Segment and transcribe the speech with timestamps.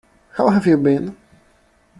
[0.31, 1.15] How have you been?